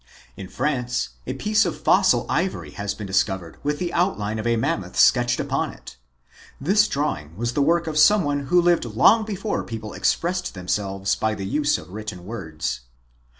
[0.35, 4.55] In France a piece of fossil ivory has been discovered with the outline of a
[4.57, 5.95] Mammoth sketched upon it.
[6.59, 11.13] This drawing was the wtfrk of some one who lived long before people expressed themselves
[11.15, 12.79] by the use of written words.